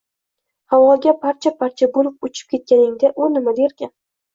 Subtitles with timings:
[0.75, 3.99] Havoga parcha-parcha bo`lib uchib ketganingda, u nima derkin